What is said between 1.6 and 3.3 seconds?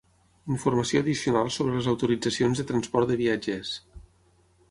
les autoritzacions de transport de